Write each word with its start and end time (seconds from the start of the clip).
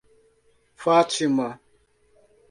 Fátima 0.83 1.47